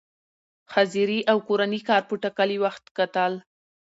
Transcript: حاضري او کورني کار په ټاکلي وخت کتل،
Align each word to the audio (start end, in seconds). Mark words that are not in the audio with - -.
حاضري 0.73 1.19
او 1.31 1.37
کورني 1.47 1.79
کار 1.87 2.01
په 2.09 2.15
ټاکلي 2.23 2.57
وخت 2.65 2.83
کتل، 2.97 3.33